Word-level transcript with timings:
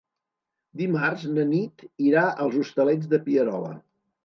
Dimarts 0.81 1.25
na 1.35 1.45
Nit 1.51 1.85
irà 2.07 2.25
als 2.47 2.59
Hostalets 2.63 3.13
de 3.15 3.23
Pierola. 3.31 3.75